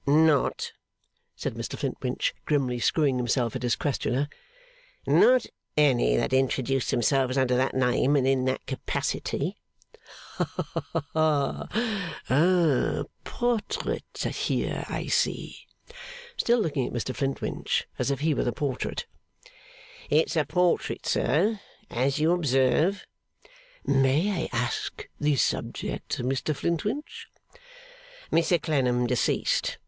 'Not,' 0.07 0.71
said 1.35 1.53
Mr 1.53 1.77
Flintwinch, 1.77 2.33
grimly 2.45 2.79
screwing 2.79 3.17
himself 3.17 3.55
at 3.55 3.61
his 3.61 3.75
questioner, 3.75 4.29
'not 5.05 5.45
any 5.77 6.15
that 6.15 6.33
introduce 6.33 6.89
themselves 6.89 7.37
under 7.37 7.55
that 7.55 7.75
name 7.75 8.15
and 8.15 8.25
in 8.25 8.45
that 8.45 8.65
capacity.' 8.65 9.57
'Haha! 10.39 11.67
A 12.31 13.05
portrait 13.23 14.17
here, 14.17 14.85
I 14.89 15.05
see.' 15.05 15.67
(Still 16.35 16.59
looking 16.59 16.87
at 16.87 16.93
Mr 16.93 17.15
Flintwinch, 17.15 17.85
as 17.99 18.09
if 18.09 18.21
he 18.21 18.33
were 18.33 18.43
the 18.43 18.51
portrait.) 18.51 19.05
'It's 20.09 20.35
a 20.35 20.45
portrait, 20.45 21.05
sir, 21.05 21.59
as 21.91 22.17
you 22.17 22.31
observe.' 22.31 23.05
'May 23.85 24.31
I 24.31 24.49
ask 24.51 25.07
the 25.19 25.35
subject, 25.35 26.17
Mr 26.23 26.55
Flintwinch?' 26.55 27.27
'Mr 28.31 28.59
Clennam, 28.59 29.05
deceased. 29.05 29.77